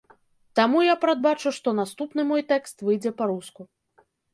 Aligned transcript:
Таму 0.59 0.79
я 0.85 0.95
прадбачу, 1.03 1.55
што 1.59 1.75
наступны 1.83 2.21
мой 2.33 2.41
тэкст 2.55 2.77
выйдзе 2.91 3.17
па-руску. 3.23 3.73